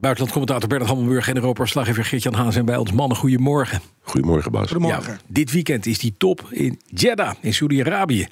Buitenlandcommentator 0.00 0.68
Bernard 0.68 0.90
Hammelburg 0.90 1.28
en 1.28 1.36
Europa-slaggever 1.36 2.04
Geert-Jan 2.04 2.34
Haan 2.34 2.52
zijn 2.52 2.64
bij 2.64 2.76
ons. 2.76 2.92
Mannen, 2.92 3.16
goedemorgen. 3.16 3.80
Goedemorgen, 4.00 4.50
Bas. 4.50 4.70
Ja, 4.78 5.00
dit 5.26 5.52
weekend 5.52 5.86
is 5.86 5.98
die 5.98 6.14
top 6.18 6.46
in 6.50 6.80
Jeddah, 6.86 7.34
in 7.40 7.54
Saudi-Arabië. 7.54 8.28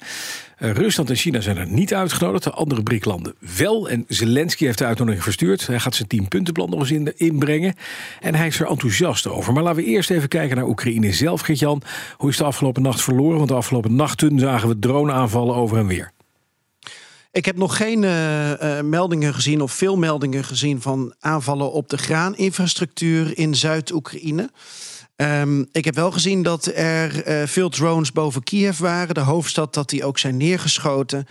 Uh, 0.59 0.71
Rusland 0.71 1.09
en 1.09 1.15
China 1.15 1.41
zijn 1.41 1.57
er 1.57 1.67
niet 1.67 1.93
uitgenodigd, 1.93 2.43
de 2.43 2.51
andere 2.51 2.83
BRIC-landen 2.83 3.35
wel. 3.57 3.89
En 3.89 4.05
Zelensky 4.07 4.65
heeft 4.65 4.77
de 4.77 4.85
uitnodiging 4.85 5.23
verstuurd. 5.23 5.67
Hij 5.67 5.79
gaat 5.79 5.95
zijn 5.95 6.07
10-puntenplan 6.15 6.69
nog 6.69 6.79
eens 6.79 6.91
in, 6.91 7.17
inbrengen. 7.17 7.75
En 8.19 8.35
hij 8.35 8.47
is 8.47 8.59
er 8.59 8.67
enthousiast 8.67 9.27
over. 9.27 9.53
Maar 9.53 9.63
laten 9.63 9.83
we 9.83 9.89
eerst 9.89 10.09
even 10.09 10.29
kijken 10.29 10.55
naar 10.55 10.67
Oekraïne 10.67 11.13
zelf, 11.13 11.41
Geert-Jan. 11.41 11.81
Hoe 12.17 12.29
is 12.29 12.37
de 12.37 12.43
afgelopen 12.43 12.81
nacht 12.81 13.01
verloren? 13.01 13.37
Want 13.37 13.49
de 13.49 13.55
afgelopen 13.55 13.95
nachten 13.95 14.39
zagen 14.39 14.69
we 14.69 14.79
drone-aanvallen 14.79 15.55
over 15.55 15.77
en 15.77 15.87
weer. 15.87 16.11
Ik 17.37 17.45
heb 17.45 17.57
nog 17.57 17.77
geen 17.77 18.03
uh, 18.03 18.81
meldingen 18.81 19.33
gezien 19.33 19.61
of 19.61 19.71
veel 19.71 19.97
meldingen 19.97 20.43
gezien 20.43 20.81
van 20.81 21.13
aanvallen 21.19 21.71
op 21.71 21.89
de 21.89 21.97
graaninfrastructuur 21.97 23.37
in 23.37 23.55
Zuid-Oekraïne. 23.55 24.49
Um, 25.15 25.67
ik 25.71 25.85
heb 25.85 25.95
wel 25.95 26.11
gezien 26.11 26.43
dat 26.43 26.65
er 26.65 27.27
uh, 27.27 27.47
veel 27.47 27.69
drones 27.69 28.11
boven 28.11 28.43
Kiev 28.43 28.79
waren, 28.79 29.13
de 29.13 29.19
hoofdstad, 29.19 29.73
dat 29.73 29.89
die 29.89 30.05
ook 30.05 30.19
zijn 30.19 30.37
neergeschoten. 30.37 31.27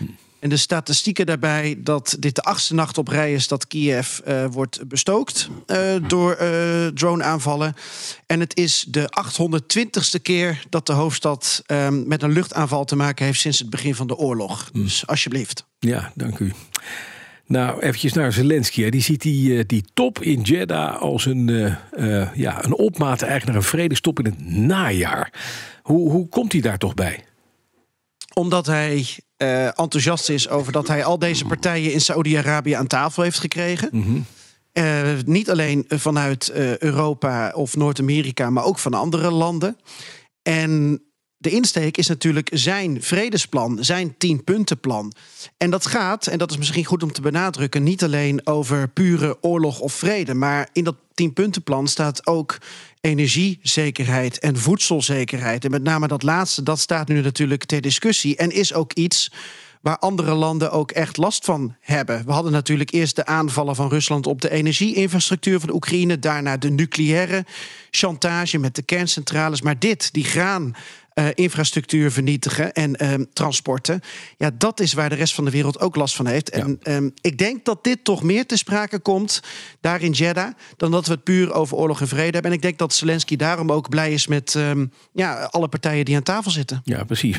En 0.46 0.52
de 0.52 0.58
statistieken 0.58 1.26
daarbij 1.26 1.76
dat 1.78 2.16
dit 2.18 2.34
de 2.34 2.42
achtste 2.42 2.74
nacht 2.74 2.98
op 2.98 3.08
rij 3.08 3.32
is 3.32 3.48
dat 3.48 3.66
Kiev 3.66 4.18
uh, 4.26 4.44
wordt 4.50 4.88
bestookt 4.88 5.48
uh, 5.66 5.78
door 6.06 6.36
uh, 6.40 6.86
drone-aanvallen. 6.86 7.74
En 8.26 8.40
het 8.40 8.56
is 8.56 8.86
de 8.88 9.10
820ste 9.30 10.22
keer 10.22 10.64
dat 10.68 10.86
de 10.86 10.92
hoofdstad 10.92 11.62
ehm, 11.66 12.08
met 12.08 12.22
een 12.22 12.32
luchtaanval 12.32 12.84
te 12.84 12.96
maken 12.96 13.24
heeft 13.24 13.40
sinds 13.40 13.58
het 13.58 13.70
begin 13.70 13.94
van 13.94 14.06
de 14.06 14.16
oorlog. 14.16 14.70
Mm. 14.72 14.82
Dus 14.82 15.06
alsjeblieft. 15.06 15.66
Ja, 15.78 16.12
dank 16.14 16.38
u. 16.38 16.52
Nou, 17.46 17.80
eventjes 17.80 18.12
naar 18.12 18.32
Zelensky. 18.32 18.90
Die 18.90 19.02
ziet 19.02 19.22
die, 19.22 19.66
die 19.66 19.84
top 19.94 20.22
in 20.22 20.40
Jeddah 20.40 21.00
als 21.00 21.26
een, 21.26 21.76
ja, 22.34 22.64
een 22.64 22.74
opmaat 22.74 23.22
eigenlijk 23.22 23.46
naar 23.46 23.56
een 23.56 23.62
vredestop 23.62 24.18
in 24.18 24.24
het 24.24 24.48
najaar. 24.50 25.32
Hoe, 25.82 26.10
hoe 26.10 26.28
komt 26.28 26.52
hij 26.52 26.60
daar 26.60 26.78
toch 26.78 26.94
bij? 26.94 27.24
Omdat 28.40 28.66
hij 28.66 29.06
uh, 29.38 29.64
enthousiast 29.64 30.28
is 30.28 30.48
over 30.48 30.72
dat 30.72 30.88
hij 30.88 31.04
al 31.04 31.18
deze 31.18 31.44
partijen 31.44 31.92
in 31.92 32.00
Saudi-Arabië 32.00 32.72
aan 32.72 32.86
tafel 32.86 33.22
heeft 33.22 33.38
gekregen. 33.38 33.88
Mm 33.92 34.02
-hmm. 34.02 34.26
uh, 34.72 35.12
niet 35.24 35.50
alleen 35.50 35.84
vanuit 35.88 36.52
uh, 36.54 36.78
Europa 36.78 37.52
of 37.54 37.76
Noord-Amerika, 37.76 38.50
maar 38.50 38.64
ook 38.64 38.78
van 38.78 38.94
andere 38.94 39.30
landen. 39.30 39.76
En 40.42 41.02
de 41.36 41.50
insteek 41.50 41.96
is 41.96 42.06
natuurlijk 42.06 42.50
zijn 42.52 43.02
vredesplan, 43.02 43.78
zijn 43.80 44.14
tienpuntenplan. 44.18 45.12
En 45.56 45.70
dat 45.70 45.86
gaat, 45.86 46.26
en 46.26 46.38
dat 46.38 46.50
is 46.50 46.56
misschien 46.56 46.84
goed 46.84 47.02
om 47.02 47.12
te 47.12 47.20
benadrukken, 47.20 47.82
niet 47.82 48.04
alleen 48.04 48.46
over 48.46 48.88
pure 48.88 49.38
oorlog 49.40 49.80
of 49.80 49.92
vrede, 49.92 50.34
maar 50.34 50.68
in 50.72 50.84
dat 50.84 50.96
tienpuntenplan 51.14 51.88
staat 51.88 52.26
ook 52.26 52.58
energiezekerheid 53.06 54.38
en 54.38 54.56
voedselzekerheid. 54.56 55.64
En 55.64 55.70
met 55.70 55.82
name 55.82 56.08
dat 56.08 56.22
laatste, 56.22 56.62
dat 56.62 56.78
staat 56.78 57.08
nu 57.08 57.20
natuurlijk 57.20 57.64
ter 57.64 57.80
discussie 57.80 58.36
en 58.36 58.50
is 58.50 58.74
ook 58.74 58.92
iets 58.92 59.32
waar 59.80 59.98
andere 59.98 60.34
landen 60.34 60.70
ook 60.70 60.90
echt 60.90 61.16
last 61.16 61.44
van 61.44 61.76
hebben. 61.80 62.24
We 62.24 62.32
hadden 62.32 62.52
natuurlijk 62.52 62.92
eerst 62.92 63.16
de 63.16 63.26
aanvallen 63.26 63.74
van 63.74 63.88
Rusland 63.88 64.26
op 64.26 64.40
de 64.40 64.50
energieinfrastructuur 64.50 65.60
van 65.60 65.72
Oekraïne, 65.72 66.18
daarna 66.18 66.56
de 66.56 66.70
nucleaire 66.70 67.44
chantage 67.90 68.58
met 68.58 68.74
de 68.74 68.82
kerncentrales. 68.82 69.62
Maar 69.62 69.78
dit, 69.78 70.12
die 70.12 70.24
graan 70.24 70.74
uh, 71.18 71.26
infrastructuur 71.34 72.12
vernietigen 72.12 72.72
en 72.72 72.96
uh, 73.02 73.14
transporten. 73.32 74.00
Ja, 74.36 74.50
dat 74.58 74.80
is 74.80 74.92
waar 74.92 75.08
de 75.08 75.14
rest 75.14 75.34
van 75.34 75.44
de 75.44 75.50
wereld 75.50 75.80
ook 75.80 75.96
last 75.96 76.16
van 76.16 76.26
heeft. 76.26 76.50
En 76.50 76.78
um, 76.82 77.12
ik 77.20 77.38
denk 77.38 77.64
dat 77.64 77.84
dit 77.84 78.04
toch 78.04 78.22
meer 78.22 78.46
te 78.46 78.56
sprake 78.56 78.98
komt 78.98 79.42
daar 79.80 80.02
in 80.02 80.10
Jeddah... 80.10 80.52
dan 80.76 80.90
dat 80.90 81.06
we 81.06 81.12
het 81.12 81.24
puur 81.24 81.52
over 81.52 81.76
oorlog 81.76 82.00
en 82.00 82.08
vrede 82.08 82.32
hebben. 82.32 82.50
En 82.50 82.56
ik 82.56 82.62
denk 82.62 82.78
dat 82.78 82.94
Zelensky 82.94 83.36
daarom 83.36 83.72
ook 83.72 83.88
blij 83.88 84.12
is 84.12 84.26
met 84.26 84.54
um, 84.54 84.92
ja, 85.12 85.48
alle 85.50 85.68
partijen 85.68 86.04
die 86.04 86.16
aan 86.16 86.22
tafel 86.22 86.50
zitten. 86.50 86.80
Ja, 86.84 87.04
precies. 87.04 87.36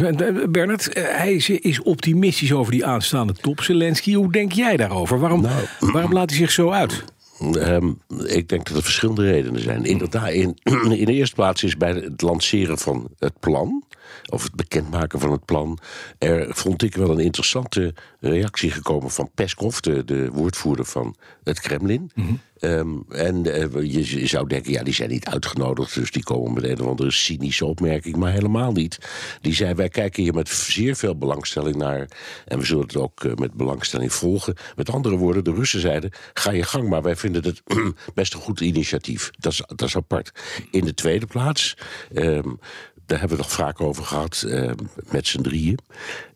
Bernard, 0.49 0.89
hij 0.93 1.33
is 1.33 1.81
optimistisch 1.81 2.53
over 2.53 2.71
die 2.71 2.85
aanstaande 2.85 3.33
top. 3.33 3.61
Zelensky, 3.61 4.13
hoe 4.13 4.31
denk 4.31 4.51
jij 4.51 4.77
daarover? 4.77 5.19
Waarom, 5.19 5.41
nou, 5.41 5.65
waarom 5.79 6.13
laat 6.13 6.29
hij 6.29 6.39
zich 6.39 6.51
zo 6.51 6.71
uit? 6.71 7.03
Um, 7.39 8.01
ik 8.25 8.49
denk 8.49 8.67
dat 8.67 8.77
er 8.77 8.83
verschillende 8.83 9.31
redenen 9.31 9.61
zijn. 9.61 9.85
Inderdaad, 9.85 10.29
in, 10.29 10.57
in 10.97 11.05
de 11.05 11.13
eerste 11.13 11.35
plaats 11.35 11.63
is 11.63 11.77
bij 11.77 11.91
het 11.91 12.21
lanceren 12.21 12.77
van 12.77 13.09
het 13.19 13.39
plan, 13.39 13.83
of 14.29 14.43
het 14.43 14.55
bekendmaken 14.55 15.19
van 15.19 15.31
het 15.31 15.45
plan, 15.45 15.79
er 16.17 16.55
vond 16.55 16.83
ik 16.83 16.95
wel 16.95 17.09
een 17.09 17.19
interessante 17.19 17.93
reactie 18.19 18.71
gekomen 18.71 19.11
van 19.11 19.31
Peskov, 19.35 19.79
de, 19.79 20.03
de 20.03 20.29
woordvoerder 20.31 20.85
van 20.85 21.15
het 21.43 21.59
Kremlin. 21.59 22.11
Mm 22.15 22.25
-hmm. 22.25 22.39
Um, 22.61 23.05
en 23.09 23.47
uh, 23.47 23.93
je, 23.93 24.19
je, 24.19 24.27
zou 24.27 24.47
denken, 24.47 24.71
ja, 24.71 24.83
die 24.83 24.93
zijn 24.93 25.09
niet 25.09 25.25
uitgenodigd, 25.25 25.93
dus 25.93 26.11
die 26.11 26.23
komen 26.23 26.53
met 26.53 26.63
een 26.63 26.81
of 26.81 26.87
andere 26.87 27.11
cynische 27.11 27.65
opmerking, 27.65 28.15
maar 28.15 28.31
helemaal 28.31 28.71
niet. 28.71 28.97
Die 29.41 29.53
zei, 29.53 29.73
wij 29.73 29.89
kijken 29.89 30.23
hier 30.23 30.33
met 30.33 30.49
zeer 30.49 30.95
veel 30.95 31.17
belangstelling 31.17 31.75
naar 31.75 32.07
en 32.45 32.59
we 32.59 32.65
zullen 32.65 32.83
het 32.83 32.95
ook 32.95 33.23
uh, 33.23 33.33
met 33.33 33.53
belangstelling 33.53 34.13
volgen. 34.13 34.55
Met 34.75 34.89
andere 34.89 35.17
woorden, 35.17 35.43
de 35.43 35.53
Russen 35.53 35.79
zeiden, 35.79 36.11
ga 36.33 36.51
je 36.51 36.63
gang, 36.63 36.89
maar 36.89 37.01
wij 37.01 37.15
vinden 37.15 37.43
het 37.43 37.61
best 38.13 38.33
een 38.33 38.39
goed 38.39 38.59
initiatief. 38.59 39.29
Dat 39.37 39.51
is, 39.51 39.63
dat 39.67 39.87
is 39.87 39.95
apart. 39.95 40.31
In 40.71 40.85
de 40.85 40.93
tweede 40.93 41.25
plaats, 41.25 41.77
um, 42.13 42.59
daar 43.07 43.19
hebben 43.19 43.37
we 43.37 43.43
nog 43.43 43.51
vaak 43.51 43.81
over 43.81 43.96
gehad 44.03 44.43
uh, 44.47 44.71
met 45.11 45.27
z'n 45.27 45.41
drieën. 45.41 45.79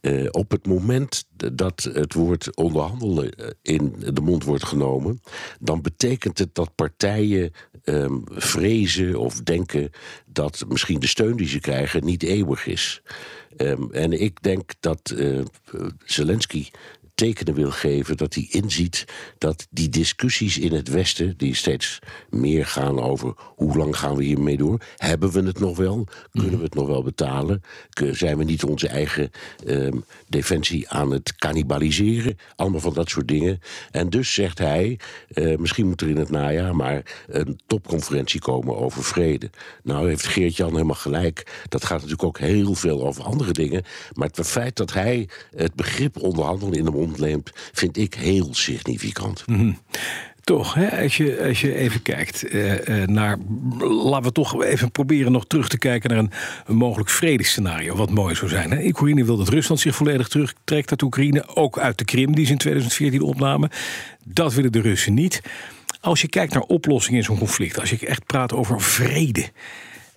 Uh, 0.01 0.27
op 0.31 0.51
het 0.51 0.67
moment 0.67 1.25
dat 1.53 1.89
het 1.93 2.13
woord 2.13 2.55
onderhandelen 2.55 3.55
in 3.61 3.95
de 4.13 4.21
mond 4.21 4.43
wordt 4.43 4.65
genomen, 4.65 5.21
dan 5.59 5.81
betekent 5.81 6.37
het 6.37 6.55
dat 6.55 6.75
partijen 6.75 7.51
um, 7.83 8.23
vrezen 8.25 9.19
of 9.19 9.41
denken 9.41 9.89
dat 10.25 10.65
misschien 10.67 10.99
de 10.99 11.07
steun 11.07 11.37
die 11.37 11.47
ze 11.47 11.59
krijgen 11.59 12.05
niet 12.05 12.23
eeuwig 12.23 12.67
is. 12.67 13.01
Um, 13.57 13.93
en 13.93 14.21
ik 14.21 14.43
denk 14.43 14.71
dat 14.79 15.15
Zelensky 16.05 16.67
tekenen 17.21 17.53
wil 17.53 17.71
geven 17.71 18.17
dat 18.17 18.33
hij 18.33 18.47
inziet 18.49 19.05
dat 19.37 19.67
die 19.69 19.89
discussies 19.89 20.57
in 20.57 20.73
het 20.73 20.87
Westen, 20.87 21.33
die 21.37 21.55
steeds 21.55 21.99
meer 22.29 22.65
gaan 22.65 22.99
over 22.99 23.33
hoe 23.55 23.77
lang 23.77 23.97
gaan 23.97 24.15
we 24.15 24.23
hiermee 24.23 24.57
door, 24.57 24.81
hebben 24.97 25.31
we 25.31 25.41
het 25.41 25.59
nog 25.59 25.77
wel, 25.77 26.07
kunnen 26.31 26.57
we 26.57 26.63
het 26.63 26.75
nog 26.75 26.87
wel 26.87 27.03
betalen, 27.03 27.61
zijn 28.11 28.37
we 28.37 28.43
niet 28.43 28.63
onze 28.63 28.87
eigen 28.87 29.31
um, 29.65 30.03
defensie 30.27 30.89
aan 30.89 31.11
het 31.11 31.35
cannibaliseren, 31.35 32.37
allemaal 32.55 32.79
van 32.79 32.93
dat 32.93 33.09
soort 33.09 33.27
dingen. 33.27 33.59
En 33.91 34.09
dus 34.09 34.33
zegt 34.33 34.57
hij, 34.57 34.99
uh, 35.33 35.57
misschien 35.57 35.87
moet 35.87 36.01
er 36.01 36.09
in 36.09 36.17
het 36.17 36.29
najaar 36.29 36.75
maar 36.75 37.23
een 37.27 37.59
topconferentie 37.67 38.39
komen 38.39 38.77
over 38.77 39.03
vrede. 39.03 39.49
Nou 39.83 40.07
heeft 40.07 40.27
Geert-Jan 40.27 40.71
helemaal 40.71 40.95
gelijk, 40.95 41.63
dat 41.69 41.83
gaat 41.83 41.97
natuurlijk 41.97 42.23
ook 42.23 42.39
heel 42.39 42.75
veel 42.75 43.05
over 43.05 43.23
andere 43.23 43.51
dingen, 43.51 43.83
maar 44.13 44.29
het 44.33 44.47
feit 44.47 44.75
dat 44.75 44.93
hij 44.93 45.29
het 45.55 45.73
begrip 45.73 46.17
onderhandelen 46.17 46.77
in 46.77 46.85
de 46.85 46.91
mond 46.91 47.09
neemt, 47.19 47.51
vind 47.73 47.97
ik 47.97 48.13
heel 48.13 48.53
significant. 48.53 49.43
-hmm. 49.45 49.77
Toch, 50.43 50.73
hè? 50.73 51.01
Als, 51.03 51.17
je, 51.17 51.43
als 51.47 51.61
je 51.61 51.75
even 51.75 52.01
kijkt 52.01 52.53
uh, 52.53 53.05
naar. 53.05 53.37
Laten 53.79 54.23
we 54.23 54.31
toch 54.31 54.63
even 54.63 54.91
proberen 54.91 55.31
nog 55.31 55.45
terug 55.47 55.67
te 55.67 55.77
kijken 55.77 56.09
naar 56.09 56.19
een, 56.19 56.31
mogelijk 56.75 57.09
vredesscenario. 57.09 57.95
Wat 57.95 58.09
mooi 58.09 58.35
zou 58.35 58.51
zijn. 58.51 58.71
Hè? 58.71 58.85
Oekraïne 58.85 59.23
wil 59.23 59.37
dat 59.37 59.49
Rusland 59.49 59.81
zich 59.81 59.95
volledig 59.95 60.27
terugtrekt 60.27 60.89
uit 60.89 61.01
Oekraïne. 61.01 61.55
Ook 61.55 61.79
uit 61.79 61.97
de 61.97 62.05
Krim, 62.05 62.35
die 62.35 62.45
ze 62.45 62.51
in 62.51 62.57
2014 62.57 63.21
opnamen. 63.21 63.69
Dat 64.23 64.53
willen 64.53 64.71
de 64.71 64.81
Russen 64.81 65.13
niet. 65.13 65.41
Als 66.01 66.21
je 66.21 66.27
kijkt 66.27 66.53
naar 66.53 66.63
oplossingen 66.63 67.19
in 67.19 67.25
zo'n 67.25 67.37
conflict, 67.37 67.79
als 67.79 67.89
je 67.89 68.05
echt 68.05 68.25
praat 68.25 68.53
over 68.53 68.81
vrede. 68.81 69.49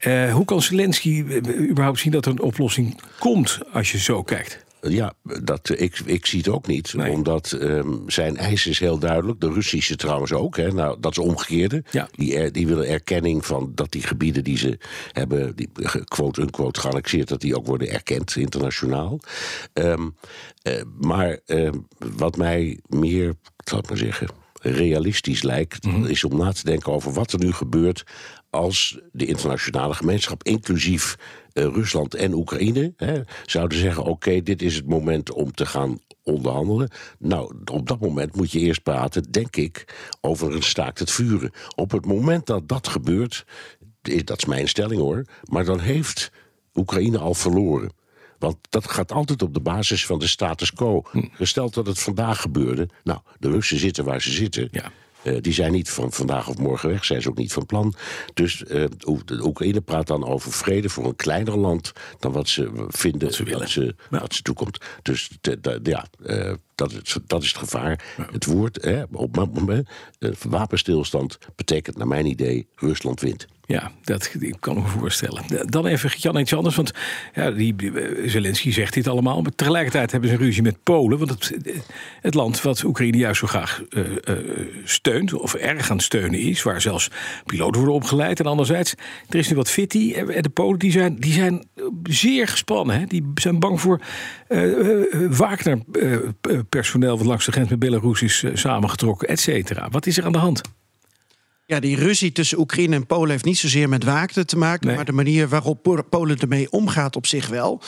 Uh, 0.00 0.32
hoe 0.32 0.44
kan 0.44 0.62
Zelensky 0.62 1.24
überhaupt 1.58 1.98
zien 1.98 2.12
dat 2.12 2.26
er 2.26 2.32
een 2.32 2.40
oplossing 2.40 3.00
komt 3.18 3.58
als 3.72 3.92
je 3.92 3.98
zo 3.98 4.22
kijkt? 4.22 4.64
Ja, 4.88 5.12
dat, 5.42 5.70
ik, 5.76 5.98
ik 6.04 6.26
zie 6.26 6.38
het 6.38 6.48
ook 6.48 6.66
niet. 6.66 6.94
Nee. 6.94 7.12
Omdat 7.12 7.56
um, 7.60 8.02
zijn 8.06 8.36
eis 8.36 8.66
is 8.66 8.78
heel 8.78 8.98
duidelijk. 8.98 9.40
De 9.40 9.52
Russische 9.52 9.96
trouwens 9.96 10.32
ook. 10.32 10.56
Hè. 10.56 10.72
Nou, 10.72 10.96
dat 11.00 11.12
is 11.12 11.18
omgekeerde. 11.18 11.84
Ja. 11.90 12.08
Die, 12.10 12.36
er, 12.36 12.52
die 12.52 12.66
willen 12.66 12.88
erkenning 12.88 13.46
van 13.46 13.72
dat 13.74 13.92
die 13.92 14.02
gebieden 14.02 14.44
die 14.44 14.58
ze 14.58 14.78
hebben... 15.12 15.56
die 15.56 15.70
quote-unquote 16.04 16.80
geannexeerd... 16.80 17.28
dat 17.28 17.40
die 17.40 17.56
ook 17.56 17.66
worden 17.66 17.88
erkend 17.88 18.36
internationaal. 18.36 19.20
Um, 19.72 20.16
uh, 20.62 20.82
maar 21.00 21.38
uh, 21.46 21.70
wat 21.98 22.36
mij 22.36 22.78
meer, 22.86 23.28
ik 23.28 23.68
zal 23.68 23.78
het 23.78 23.88
maar 23.88 23.98
zeggen 23.98 24.43
realistisch 24.64 25.42
lijkt, 25.42 25.84
mm 25.84 25.94
-hmm. 25.94 26.06
is 26.06 26.24
om 26.24 26.36
na 26.36 26.52
te 26.52 26.64
denken 26.64 26.92
over 26.92 27.12
wat 27.12 27.32
er 27.32 27.38
nu 27.38 27.52
gebeurt 27.52 28.04
als 28.50 28.98
de 29.12 29.26
internationale 29.26 29.94
gemeenschap, 29.94 30.42
inclusief 30.42 31.16
uh, 31.52 31.64
Rusland 31.64 32.14
en 32.14 32.32
Oekraïne, 32.32 32.92
hè, 32.96 33.20
zouden 33.46 33.78
zeggen: 33.78 34.02
oké, 34.02 34.10
okay, 34.10 34.42
dit 34.42 34.62
is 34.62 34.74
het 34.74 34.86
moment 34.86 35.32
om 35.32 35.52
te 35.52 35.66
gaan 35.66 35.98
onderhandelen. 36.22 36.90
Nou, 37.18 37.54
op 37.72 37.88
dat 37.88 38.00
moment 38.00 38.36
moet 38.36 38.52
je 38.52 38.58
eerst 38.58 38.82
praten, 38.82 39.30
denk 39.30 39.56
ik, 39.56 39.94
over 40.20 40.54
een 40.54 40.62
staakt 40.62 40.98
het 40.98 41.10
vuren. 41.10 41.52
Op 41.74 41.90
het 41.90 42.06
moment 42.06 42.46
dat 42.46 42.68
dat 42.68 42.88
gebeurt, 42.88 43.44
dat 44.24 44.38
is 44.38 44.44
mijn 44.44 44.68
stelling 44.68 45.00
hoor, 45.00 45.24
maar 45.44 45.64
dan 45.64 45.80
heeft 45.80 46.30
Oekraïne 46.74 47.18
al 47.18 47.34
verloren. 47.34 47.92
Want 48.44 48.56
dat 48.70 48.90
gaat 48.90 49.12
altijd 49.12 49.42
op 49.42 49.54
de 49.54 49.60
basis 49.60 50.06
van 50.06 50.18
de 50.18 50.26
status 50.26 50.72
quo. 50.72 51.02
Gesteld 51.32 51.74
dat 51.74 51.86
het 51.86 51.98
vandaag 51.98 52.40
gebeurde. 52.40 52.88
Nou, 53.04 53.20
de 53.38 53.50
Russen 53.50 53.78
zitten 53.78 54.04
waar 54.04 54.22
ze 54.22 54.30
zitten. 54.30 54.68
Ja. 54.70 54.92
Eh, 55.22 55.36
die 55.40 55.52
zijn 55.52 55.72
niet 55.72 55.90
van 55.90 56.12
vandaag 56.12 56.48
of 56.48 56.58
morgen 56.58 56.88
weg, 56.88 57.04
zijn 57.04 57.22
ze 57.22 57.28
ook 57.28 57.36
niet 57.36 57.52
van 57.52 57.66
plan. 57.66 57.94
Dus 58.34 58.62
uh, 58.62 58.84
de 59.24 59.44
Oekraïne 59.44 59.80
praat 59.80 60.06
dan 60.06 60.24
over 60.24 60.52
vrede 60.52 60.88
voor 60.88 61.04
een 61.04 61.16
kleiner 61.16 61.58
land 61.58 61.92
dan 62.18 62.32
wat 62.32 62.48
ze 62.48 62.86
vinden 62.88 63.28
wat 63.28 63.34
ze, 63.34 63.44
willen. 63.44 63.60
Dat 63.60 63.68
ze, 63.68 63.94
ja. 64.10 64.20
wat 64.20 64.34
ze 64.34 64.42
toekomt. 64.42 64.78
Dus 65.02 65.30
ja, 65.82 66.06
uh, 66.26 66.52
dat, 66.74 66.92
is, 66.92 67.16
dat 67.26 67.42
is 67.42 67.48
het 67.48 67.58
gevaar. 67.58 68.04
Ja. 68.16 68.28
Het 68.32 68.44
woord 68.44 68.84
hè, 68.84 69.02
op 69.12 69.36
moment, 69.36 69.88
wapenstilstand 70.48 71.38
betekent 71.54 71.96
naar 71.96 72.08
mijn 72.08 72.26
idee 72.26 72.68
Rusland 72.74 73.20
wint. 73.20 73.46
Ja, 73.66 73.92
dat 74.02 74.30
ik 74.38 74.56
kan 74.60 74.74
me 74.74 74.86
voorstellen. 74.86 75.42
Dan 75.66 75.86
even 75.86 76.10
Jan 76.16 76.38
iets 76.38 76.54
anders. 76.54 76.76
Want 76.76 76.92
ja, 77.34 77.50
die, 77.50 77.74
Zelensky 78.26 78.72
zegt 78.72 78.94
dit 78.94 79.08
allemaal. 79.08 79.42
Maar 79.42 79.54
tegelijkertijd 79.54 80.10
hebben 80.10 80.28
ze 80.28 80.34
een 80.34 80.42
ruzie 80.42 80.62
met 80.62 80.82
Polen. 80.82 81.18
Want 81.18 81.30
het, 81.30 81.54
het 82.20 82.34
land 82.34 82.62
wat 82.62 82.84
Oekraïne 82.84 83.16
juist 83.16 83.40
zo 83.40 83.46
graag 83.46 83.82
uh, 83.90 84.04
steunt. 84.84 85.32
Of 85.32 85.54
erg 85.54 85.90
aan 85.90 85.96
het 85.96 86.04
steunen 86.04 86.40
is. 86.40 86.62
Waar 86.62 86.80
zelfs 86.80 87.10
piloten 87.44 87.76
worden 87.76 87.94
opgeleid. 87.94 88.40
En 88.40 88.46
anderzijds, 88.46 88.94
er 89.28 89.38
is 89.38 89.48
nu 89.48 89.56
wat 89.56 89.70
fitty. 89.70 90.12
En 90.12 90.42
de 90.42 90.48
Polen 90.48 90.78
die 90.78 90.90
zijn, 90.90 91.16
die 91.16 91.32
zijn 91.32 91.66
zeer 92.02 92.48
gespannen. 92.48 92.98
Hè? 92.98 93.06
Die 93.06 93.32
zijn 93.34 93.58
bang 93.58 93.80
voor 93.80 94.00
uh, 94.48 95.30
Wagner-personeel. 95.30 97.16
wat 97.16 97.26
langs 97.26 97.44
de 97.44 97.52
grens 97.52 97.68
met 97.68 97.78
Belarus 97.78 98.22
is 98.22 98.44
samengetrokken, 98.54 99.28
et 99.28 99.40
cetera. 99.40 99.88
Wat 99.90 100.06
is 100.06 100.18
er 100.18 100.24
aan 100.24 100.32
de 100.32 100.38
hand? 100.38 100.60
Ja, 101.66 101.80
die 101.80 101.96
ruzie 101.96 102.32
tussen 102.32 102.58
Oekraïne 102.58 102.94
en 102.94 103.06
Polen 103.06 103.30
heeft 103.30 103.44
niet 103.44 103.58
zozeer 103.58 103.88
met 103.88 104.04
Wagner 104.04 104.46
te 104.46 104.56
maken, 104.56 104.86
nee. 104.86 104.96
maar 104.96 105.04
de 105.04 105.12
manier 105.12 105.48
waarop 105.48 106.04
Polen 106.10 106.38
ermee 106.38 106.70
omgaat 106.70 107.16
op 107.16 107.26
zich 107.26 107.48
wel. 107.48 107.82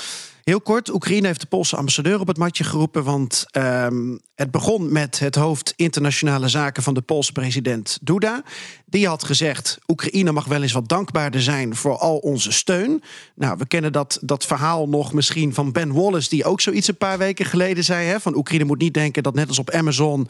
Heel 0.47 0.61
kort, 0.61 0.93
Oekraïne 0.93 1.27
heeft 1.27 1.41
de 1.41 1.47
Poolse 1.47 1.77
ambassadeur 1.77 2.21
op 2.21 2.27
het 2.27 2.37
matje 2.37 2.65
geroepen. 2.65 3.05
Want 3.05 3.47
um, 3.53 4.21
het 4.35 4.51
begon 4.51 4.93
met 4.93 5.19
het 5.19 5.35
hoofd 5.35 5.73
internationale 5.77 6.49
zaken 6.49 6.83
van 6.83 6.95
de 6.95 7.01
Poolse 7.01 7.33
president 7.33 7.99
Duda. 8.03 8.43
Die 8.85 9.07
had 9.07 9.25
gezegd: 9.25 9.79
Oekraïne 9.87 10.33
mag 10.33 10.45
wel 10.45 10.63
eens 10.63 10.73
wat 10.73 10.89
dankbaarder 10.89 11.43
zijn 11.43 11.77
voor 11.77 11.97
al 11.99 12.17
onze 12.17 12.53
steun. 12.53 13.03
Nou, 13.35 13.57
we 13.59 13.67
kennen 13.67 13.93
dat, 13.93 14.19
dat 14.23 14.47
verhaal 14.47 14.89
nog 14.89 15.13
misschien 15.13 15.55
van 15.55 15.73
Ben 15.73 15.93
Wallace, 15.93 16.29
die 16.29 16.45
ook 16.45 16.61
zoiets 16.61 16.89
een 16.89 16.97
paar 16.97 17.19
weken 17.19 17.45
geleden 17.45 17.85
zei: 17.85 18.07
hè, 18.07 18.21
van 18.21 18.37
Oekraïne 18.37 18.65
moet 18.65 18.81
niet 18.81 18.95
denken 18.95 19.23
dat 19.23 19.35
net 19.35 19.49
als 19.49 19.59
op 19.59 19.71
Amazon 19.71 20.29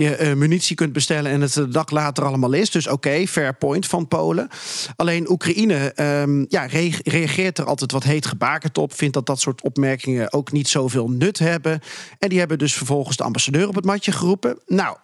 je 0.00 0.18
uh, 0.20 0.32
munitie 0.32 0.76
kunt 0.76 0.92
bestellen 0.92 1.30
en 1.30 1.40
het 1.40 1.52
de 1.52 1.68
dag 1.68 1.90
later 1.90 2.24
allemaal 2.24 2.52
is. 2.52 2.70
Dus 2.70 2.86
oké, 2.86 3.26
fair 3.26 3.54
point 3.54 3.86
van 3.86 4.08
Polen. 4.08 4.48
Alleen 4.96 5.30
Oekraïne 5.30 5.92
um, 6.22 6.46
ja, 6.48 6.66
re 6.66 6.92
reageert 7.04 7.58
er 7.58 7.64
altijd 7.64 7.92
wat 7.92 8.02
heet 8.02 8.26
gebakerd 8.26 8.78
op. 8.78 8.94
Vindt 8.94 9.14
dat 9.14 9.26
dat 9.26 9.40
soort 9.40 9.62
opmerkingen 9.62 10.32
ook 10.32 10.52
niet 10.52 10.68
zoveel 10.68 11.08
nut 11.08 11.38
hebben. 11.38 11.80
En 12.18 12.28
die 12.28 12.38
hebben 12.38 12.58
dus 12.58 12.74
vervolgens 12.74 13.16
de 13.16 13.24
ambassadeur 13.24 13.68
op 13.68 13.74
het 13.74 13.84
matje 13.84 14.12
geroepen. 14.12 14.58
Nou, 14.66 14.96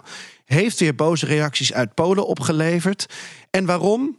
heeft 0.44 0.80
weer 0.80 0.94
boze 0.94 1.26
reacties 1.26 1.72
uit 1.72 1.94
Polen 1.94 2.26
opgeleverd. 2.26 3.06
En 3.50 3.66
waarom? 3.66 4.18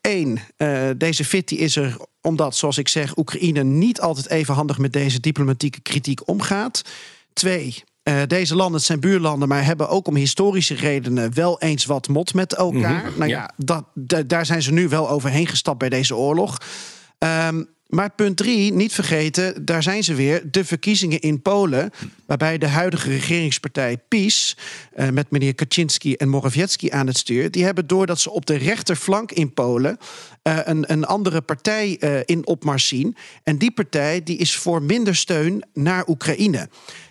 Eén, 0.00 0.40
uh, 0.56 0.88
uh, 0.88 0.90
deze 0.96 1.24
fitty 1.24 1.54
is 1.54 1.76
er 1.76 1.96
omdat, 2.20 2.56
zoals 2.56 2.78
ik 2.78 2.88
zeg, 2.88 3.16
Oekraïne 3.16 3.62
niet 3.64 4.00
altijd 4.00 4.28
even 4.28 4.54
handig 4.54 4.78
met 4.78 4.92
deze 4.92 5.20
diplomatieke 5.20 5.80
kritiek 5.80 6.28
omgaat. 6.28 6.82
Twee, 7.32 7.84
uh, 8.04 8.22
deze 8.26 8.56
landen 8.56 8.80
zijn 8.80 9.00
buurlanden, 9.00 9.48
maar 9.48 9.64
hebben 9.64 9.88
ook 9.88 10.06
om 10.06 10.16
historische 10.16 10.74
redenen 10.74 11.34
wel 11.34 11.60
eens 11.60 11.84
wat 11.84 12.08
mot 12.08 12.34
met 12.34 12.54
elkaar. 12.54 13.04
Mm 13.04 13.08
-hmm, 13.08 13.18
nou 13.18 13.30
ja, 13.30 13.36
ja 13.38 13.50
dat, 13.56 13.84
daar 14.28 14.46
zijn 14.46 14.62
ze 14.62 14.72
nu 14.72 14.88
wel 14.88 15.10
overheen 15.10 15.46
gestapt 15.46 15.78
bij 15.78 15.88
deze 15.88 16.16
oorlog. 16.16 16.58
Um, 17.18 17.68
maar 17.90 18.10
punt 18.10 18.36
drie, 18.36 18.72
niet 18.72 18.92
vergeten, 18.92 19.64
daar 19.64 19.82
zijn 19.82 20.04
ze 20.04 20.14
weer, 20.14 20.50
de 20.50 20.64
verkiezingen 20.64 21.20
in 21.20 21.42
Polen. 21.42 21.90
Waarbij 22.26 22.58
de 22.58 22.66
huidige 22.66 23.10
regeringspartij 23.10 23.98
PiS, 24.08 24.56
uh, 24.96 25.08
met 25.08 25.30
meneer 25.30 25.54
Kaczynski 25.54 26.14
en 26.14 26.28
Morawiecki 26.28 26.90
aan 26.90 27.06
het 27.06 27.16
stuur, 27.16 27.50
die 27.50 27.64
hebben 27.64 27.86
doordat 27.86 28.20
ze 28.20 28.30
op 28.30 28.46
de 28.46 28.56
rechterflank 28.56 29.32
in 29.32 29.54
Polen 29.54 29.98
uh, 30.42 30.58
een, 30.64 30.92
een 30.92 31.04
andere 31.04 31.40
partij 31.40 31.90
in 32.24 32.46
opmars 32.46 32.88
zien. 32.88 33.16
En 33.42 33.58
die 33.58 33.72
partij 33.72 34.22
die 34.22 34.36
is 34.36 34.56
voor 34.56 34.82
minder 34.82 35.16
steun 35.16 35.64
naar 35.72 36.08
Oekraïne. 36.08 36.68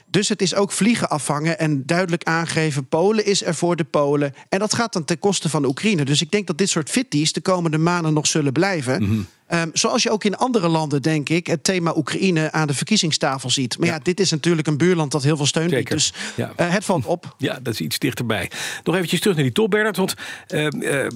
Dus 0.10 0.30
het 0.30 0.42
is 0.42 0.56
ook 0.56 0.72
vliegen 0.72 1.10
afvangen 1.10 1.60
en 1.60 1.86
duidelijk 1.86 2.24
aangeven: 2.24 2.88
Polen 2.88 3.26
is 3.26 3.44
er 3.44 3.56
voor 3.56 3.76
de 3.76 3.84
Polen. 3.84 4.34
En 4.50 4.60
dat 4.60 4.74
gaat 4.74 4.94
dan 4.94 5.06
ten 5.06 5.20
koste 5.20 5.50
van 5.50 5.62
de 5.62 5.68
Oekraïne. 5.68 6.06
Dus 6.06 6.22
ik 6.22 6.32
denk 6.32 6.48
dat 6.48 6.58
dit 6.58 6.70
soort 6.70 6.90
fitties 6.90 7.34
de 7.34 7.42
komende 7.42 7.78
maanden 7.78 8.14
nog 8.14 8.28
zullen 8.28 8.52
blijven. 8.52 9.02
Mm 9.02 9.08
-hmm. 9.08 9.28
Um, 9.54 9.70
zoals 9.74 10.04
je 10.04 10.10
ook 10.10 10.24
in 10.24 10.38
andere 10.38 10.68
landen, 10.68 11.02
denk 11.02 11.30
ik, 11.30 11.48
het 11.48 11.64
thema 11.64 11.94
Oekraïne 11.96 12.52
aan 12.52 12.68
de 12.68 12.74
verkiezingstafel 12.74 13.50
ziet. 13.50 13.78
Maar 13.78 13.88
ja, 13.88 13.94
ja 13.94 14.00
dit 14.04 14.20
is 14.20 14.32
natuurlijk 14.32 14.68
een 14.68 14.78
buurland 14.78 15.12
dat 15.12 15.24
heel 15.24 15.38
veel 15.38 15.46
steun 15.46 15.70
biedt. 15.70 15.90
Dus 15.90 16.14
ja. 16.36 16.54
uh, 16.60 16.74
het 16.74 16.86
valt 16.86 17.06
op. 17.06 17.36
Ja, 17.38 17.60
dat 17.62 17.74
is 17.74 17.82
iets 17.82 18.00
dichterbij. 18.00 18.52
Nog 18.84 18.96
eventjes 18.96 19.20
terug 19.20 19.36
naar 19.36 19.46
die 19.46 19.54
top, 19.54 19.72
Bernard. 19.72 19.98
Want 19.98 20.14
uh, 20.48 20.68
uh, 20.80 21.08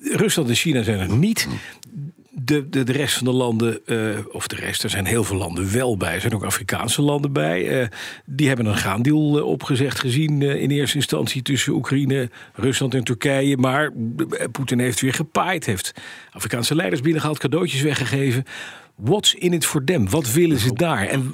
Rusland 0.00 0.48
en 0.48 0.54
China 0.54 0.82
zijn 0.82 0.98
er 0.98 1.16
niet 1.16 1.48
de, 2.50 2.68
de, 2.68 2.84
de 2.84 2.92
rest 2.92 3.16
van 3.16 3.26
de 3.26 3.32
landen, 3.32 3.80
uh, 3.86 4.18
of 4.32 4.46
de 4.46 4.56
rest, 4.56 4.82
er 4.82 4.90
zijn 4.90 5.04
heel 5.04 5.24
veel 5.24 5.36
landen 5.36 5.72
wel 5.72 5.96
bij. 5.96 6.14
Er 6.14 6.20
zijn 6.20 6.34
ook 6.34 6.44
Afrikaanse 6.44 7.02
landen 7.02 7.32
bij. 7.32 7.80
Uh, 7.80 7.86
die 8.26 8.48
hebben 8.48 8.66
een 8.66 8.76
gaandeal 8.76 9.38
uh, 9.38 9.44
opgezegd 9.44 9.98
gezien 9.98 10.42
in 10.42 10.70
eerste 10.70 10.96
instantie 10.96 11.42
tussen 11.42 11.72
Oekraïne, 11.72 12.30
Rusland 12.54 12.94
en 12.94 13.04
Turkije. 13.04 13.56
Maar 13.56 13.92
Poetin 14.52 14.78
heeft 14.78 15.00
weer 15.00 15.14
gepaaid, 15.14 15.66
heeft 15.66 15.92
Afrikaanse 16.32 16.74
leiders 16.74 17.00
binnengehaald, 17.00 17.38
cadeautjes 17.38 17.80
weggegeven. 17.80 18.44
What's 18.94 19.34
in 19.34 19.52
it 19.52 19.66
for 19.66 19.84
them? 19.84 20.10
Wat 20.10 20.32
willen 20.32 20.58
ze 20.58 20.72
daar? 20.72 21.06
En 21.06 21.32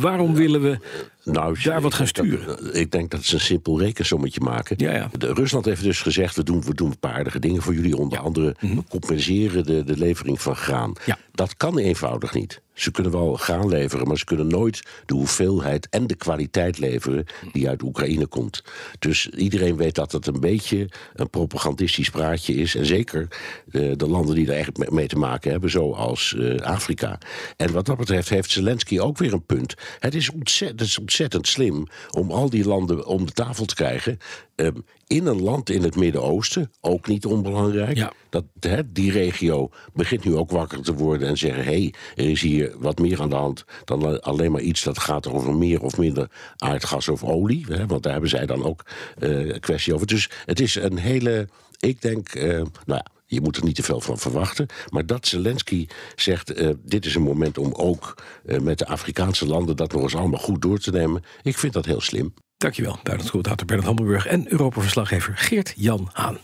waarom 0.00 0.34
willen 0.34 0.62
we 0.62 0.78
nou, 1.24 1.62
daar 1.62 1.80
wat 1.80 1.94
gaan 1.94 2.06
sturen? 2.06 2.46
Dat, 2.46 2.76
ik 2.76 2.90
denk 2.90 3.10
dat 3.10 3.24
ze 3.24 3.34
een 3.34 3.40
simpel 3.40 3.80
rekensommetje 3.80 4.40
maken. 4.40 4.76
Ja, 4.78 4.92
ja. 4.92 5.10
De, 5.18 5.32
Rusland 5.32 5.64
heeft 5.64 5.82
dus 5.82 6.02
gezegd: 6.02 6.36
we 6.36 6.42
doen, 6.42 6.62
we 6.62 6.74
doen 6.74 6.90
een 6.90 6.98
paar 6.98 7.12
aardige 7.14 7.38
dingen 7.38 7.62
voor 7.62 7.74
jullie. 7.74 7.96
Onder 7.96 8.18
ja. 8.18 8.24
andere 8.24 8.54
mm 8.60 8.70
-hmm. 8.70 8.88
compenseren 8.88 9.64
de, 9.64 9.84
de 9.84 9.96
levering 9.96 10.40
van 10.40 10.56
graan. 10.56 10.92
Ja. 11.04 11.18
Dat 11.32 11.56
kan 11.56 11.78
eenvoudig 11.78 12.34
niet. 12.34 12.62
Ze 12.74 12.90
kunnen 12.90 13.12
wel 13.12 13.34
graan 13.34 13.68
leveren, 13.68 14.06
maar 14.06 14.18
ze 14.18 14.24
kunnen 14.24 14.46
nooit 14.46 14.82
de 15.06 15.14
hoeveelheid 15.14 15.88
en 15.88 16.06
de 16.06 16.14
kwaliteit 16.14 16.78
leveren 16.78 17.24
die 17.52 17.68
uit 17.68 17.82
Oekraïne 17.82 18.26
komt. 18.26 18.62
Dus 18.98 19.28
iedereen 19.28 19.76
weet 19.76 19.94
dat 19.94 20.12
het 20.12 20.26
een 20.26 20.40
beetje 20.40 20.88
een 21.14 21.30
propagandistisch 21.30 22.10
praatje 22.10 22.54
is. 22.54 22.74
En 22.74 22.86
zeker 22.86 23.28
de, 23.66 23.96
de 23.96 24.08
landen 24.08 24.34
die 24.34 24.46
er 24.46 24.56
echt 24.56 24.90
mee 24.90 25.06
te 25.06 25.16
maken 25.16 25.50
hebben, 25.50 25.70
zoals 25.70 26.34
uh, 26.36 26.56
Afrika. 26.56 27.18
En 27.56 27.72
wat 27.72 27.86
dat 27.86 27.96
betreft 27.96 28.28
heeft 28.28 28.50
Zelensky 28.50 28.98
ook 28.98 29.18
weer 29.18 29.32
een 29.32 29.46
punt. 29.46 29.74
Het 29.98 30.14
is 30.14 30.30
ontzettend, 30.30 30.80
het 30.80 30.88
is 30.88 30.98
ontzettend 30.98 31.13
slim 31.40 31.86
om 32.10 32.30
al 32.30 32.50
die 32.50 32.66
landen 32.66 33.06
om 33.06 33.26
de 33.26 33.32
tafel 33.32 33.64
te 33.64 33.74
krijgen. 33.74 34.18
Um, 34.56 34.84
in 35.06 35.26
een 35.26 35.42
land 35.42 35.70
in 35.70 35.82
het 35.82 35.96
Midden-Oosten, 35.96 36.70
ook 36.80 37.06
niet 37.06 37.26
onbelangrijk. 37.26 37.96
Ja. 37.96 38.12
Dat, 38.28 38.44
he, 38.60 38.92
die 38.92 39.12
regio 39.12 39.70
begint 39.92 40.24
nu 40.24 40.36
ook 40.36 40.50
wakker 40.50 40.82
te 40.82 40.94
worden 40.94 41.28
en 41.28 41.36
zeggen: 41.36 41.64
hé, 41.64 41.70
hey, 41.70 41.94
er 42.14 42.30
is 42.30 42.40
hier 42.40 42.74
wat 42.78 42.98
meer 42.98 43.20
aan 43.20 43.28
de 43.28 43.34
hand 43.34 43.64
dan 43.84 44.22
alleen 44.22 44.52
maar 44.52 44.60
iets 44.60 44.82
dat 44.82 44.98
gaat 44.98 45.28
over 45.28 45.54
meer 45.54 45.82
of 45.82 45.98
minder 45.98 46.30
aardgas 46.56 47.08
of 47.08 47.24
olie. 47.24 47.66
Want 47.86 48.02
daar 48.02 48.12
hebben 48.12 48.30
zij 48.30 48.46
dan 48.46 48.64
ook 48.64 48.84
uh, 49.18 49.52
een 49.52 49.60
kwestie 49.60 49.94
over. 49.94 50.06
Dus 50.06 50.30
het 50.44 50.60
is 50.60 50.74
een 50.74 50.98
hele, 50.98 51.48
ik 51.78 52.02
denk, 52.02 52.34
uh, 52.34 52.44
nou 52.52 52.66
ja. 52.86 53.04
Je 53.34 53.40
moet 53.40 53.56
er 53.56 53.64
niet 53.64 53.74
te 53.74 53.82
veel 53.82 54.00
van 54.00 54.18
verwachten. 54.18 54.66
Maar 54.88 55.06
dat 55.06 55.26
Zelensky 55.26 55.86
zegt: 56.16 56.60
uh, 56.60 56.70
dit 56.84 57.06
is 57.06 57.14
een 57.14 57.22
moment 57.22 57.58
om 57.58 57.72
ook 57.72 58.14
uh, 58.46 58.58
met 58.58 58.78
de 58.78 58.86
Afrikaanse 58.86 59.46
landen 59.46 59.76
dat 59.76 59.92
nog 59.92 60.02
eens 60.02 60.16
allemaal 60.16 60.40
goed 60.40 60.62
door 60.62 60.78
te 60.78 60.90
nemen. 60.90 61.24
Ik 61.42 61.58
vind 61.58 61.72
dat 61.72 61.84
heel 61.84 62.00
slim. 62.00 62.34
Dankjewel, 62.56 62.92
buitenlandcommentator 62.92 63.66
Bernard 63.66 63.88
Hammelburg 63.88 64.26
en 64.26 64.52
Europa-verslaggever 64.52 65.32
Geert-Jan 65.36 66.08
Haan. 66.12 66.38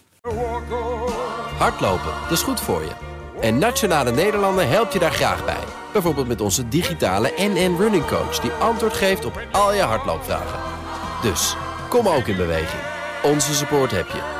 Hardlopen, 1.59 2.13
dat 2.23 2.31
is 2.33 2.43
goed 2.43 2.61
voor 2.61 2.81
je. 2.81 2.93
En 3.41 3.59
Nationale 3.59 4.11
Nederlanden 4.13 4.69
helpt 4.69 4.93
je 4.93 4.99
daar 4.99 5.13
graag 5.13 5.45
bij. 5.45 5.65
Bijvoorbeeld 5.93 6.29
met 6.29 6.41
onze 6.41 6.69
digitale 6.69 7.33
NN 7.37 7.77
Running 7.79 8.07
Coach... 8.07 8.41
die 8.41 8.51
antwoord 8.51 8.93
geeft 8.93 9.25
op 9.25 9.47
al 9.53 9.75
je 9.75 9.83
hardloopvragen. 9.83 10.61
Dus, 11.23 11.57
kom 11.89 12.09
ook 12.09 12.27
in 12.27 12.37
beweging. 12.37 12.83
Onze 13.23 13.55
support 13.55 13.91
heb 13.91 14.07
je. 14.07 14.40